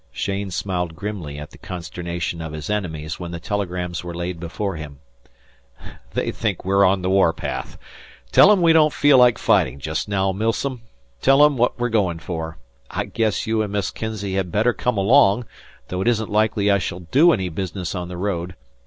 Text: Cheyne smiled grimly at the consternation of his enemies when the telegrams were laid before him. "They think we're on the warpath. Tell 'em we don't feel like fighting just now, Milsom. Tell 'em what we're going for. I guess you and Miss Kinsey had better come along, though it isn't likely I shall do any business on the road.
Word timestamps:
Cheyne 0.11 0.49
smiled 0.49 0.95
grimly 0.95 1.37
at 1.37 1.51
the 1.51 1.59
consternation 1.59 2.41
of 2.41 2.53
his 2.53 2.71
enemies 2.71 3.19
when 3.19 3.29
the 3.29 3.39
telegrams 3.39 4.03
were 4.03 4.15
laid 4.15 4.39
before 4.39 4.75
him. 4.75 4.97
"They 6.15 6.31
think 6.31 6.65
we're 6.65 6.83
on 6.83 7.03
the 7.03 7.09
warpath. 7.11 7.77
Tell 8.31 8.51
'em 8.51 8.63
we 8.63 8.73
don't 8.73 8.93
feel 8.93 9.19
like 9.19 9.37
fighting 9.37 9.77
just 9.77 10.09
now, 10.09 10.31
Milsom. 10.31 10.81
Tell 11.21 11.45
'em 11.45 11.55
what 11.55 11.77
we're 11.79 11.89
going 11.89 12.17
for. 12.17 12.57
I 12.89 13.05
guess 13.05 13.45
you 13.45 13.61
and 13.61 13.71
Miss 13.71 13.91
Kinsey 13.91 14.33
had 14.33 14.51
better 14.51 14.73
come 14.73 14.97
along, 14.97 15.45
though 15.89 16.01
it 16.01 16.07
isn't 16.07 16.31
likely 16.31 16.71
I 16.71 16.79
shall 16.79 17.01
do 17.01 17.31
any 17.31 17.49
business 17.49 17.93
on 17.93 18.07
the 18.07 18.17
road. 18.17 18.55